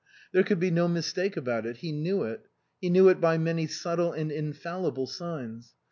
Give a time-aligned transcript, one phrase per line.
[0.31, 2.47] There could be no mistake about it; he knew it;
[2.79, 5.75] he knew it by many subtle and infallible signs.